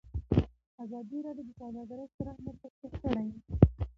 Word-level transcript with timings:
ازادي 0.83 1.17
راډیو 1.25 1.45
د 1.47 1.51
سوداګري 1.59 2.05
ستر 2.11 2.27
اهميت 2.31 2.57
تشریح 2.63 2.93
کړی. 3.01 3.25